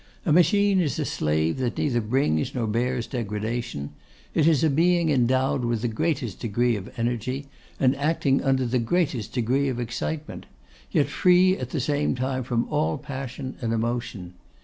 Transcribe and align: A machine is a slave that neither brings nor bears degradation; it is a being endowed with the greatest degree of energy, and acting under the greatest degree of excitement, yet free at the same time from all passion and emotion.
A 0.25 0.33
machine 0.33 0.81
is 0.81 0.97
a 0.97 1.05
slave 1.05 1.59
that 1.59 1.77
neither 1.77 2.01
brings 2.01 2.55
nor 2.55 2.65
bears 2.65 3.05
degradation; 3.05 3.91
it 4.33 4.47
is 4.47 4.63
a 4.63 4.69
being 4.71 5.09
endowed 5.11 5.63
with 5.63 5.83
the 5.83 5.87
greatest 5.87 6.39
degree 6.39 6.75
of 6.75 6.89
energy, 6.97 7.45
and 7.79 7.95
acting 7.97 8.41
under 8.41 8.65
the 8.65 8.79
greatest 8.79 9.31
degree 9.31 9.69
of 9.69 9.79
excitement, 9.79 10.47
yet 10.89 11.05
free 11.05 11.55
at 11.55 11.69
the 11.69 11.79
same 11.79 12.15
time 12.15 12.43
from 12.43 12.67
all 12.69 12.97
passion 12.97 13.57
and 13.61 13.73
emotion. 13.73 14.33